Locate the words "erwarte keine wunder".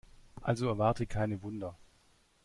0.67-1.77